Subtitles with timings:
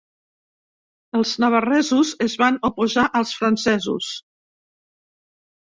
[1.19, 4.11] Els navarresos es van oposar als francesos.